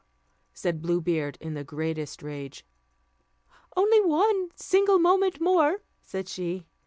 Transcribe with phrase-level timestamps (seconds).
[0.51, 2.65] said Blue Beard, in the greatest rage.
[3.77, 6.65] "Only one single moment more," said she.